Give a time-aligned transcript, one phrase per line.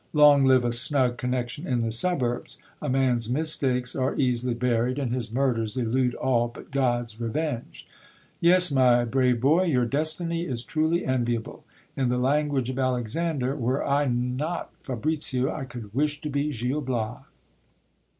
[0.13, 2.57] Long live a snug connection in the suburbs!
[2.81, 7.87] a man's mistakes are easily buried, and his murders elude all but God's revenge.
[8.39, 13.85] Yes, my brave boy, your destiny is truly enviable; in the language of Alexander, were
[13.87, 17.21] I not Fabricio, I could wish to be Gil Bias.